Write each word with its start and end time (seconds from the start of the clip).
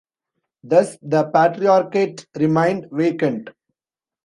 Thus, 0.63 0.97
the 1.03 1.25
Patriarchate 1.25 2.25
remained 2.35 2.87
vacant. 2.91 3.51